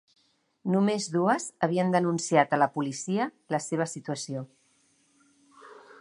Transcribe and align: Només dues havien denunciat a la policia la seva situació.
Només 0.75 1.09
dues 1.15 1.45
havien 1.67 1.93
denunciat 1.97 2.55
a 2.55 2.59
la 2.63 2.69
policia 2.79 3.27
la 3.57 3.61
seva 3.67 3.91
situació. 3.95 4.45